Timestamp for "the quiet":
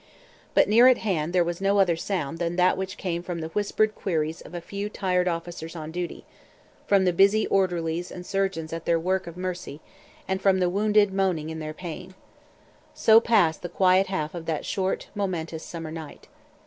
13.61-14.07